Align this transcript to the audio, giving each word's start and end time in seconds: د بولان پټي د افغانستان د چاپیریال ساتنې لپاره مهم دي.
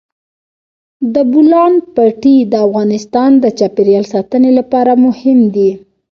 د 1.13 1.15
بولان 1.31 1.73
پټي 1.95 2.37
د 2.51 2.53
افغانستان 2.67 3.31
د 3.43 3.45
چاپیریال 3.59 4.05
ساتنې 4.13 4.51
لپاره 4.59 4.91
مهم 5.05 5.39
دي. 5.55 5.71